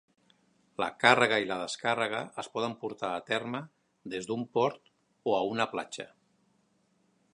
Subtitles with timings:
[0.83, 3.61] La càrrega i la descàrrega es poden portar a terme
[4.15, 4.93] des d"un port
[5.33, 6.09] o a una platja.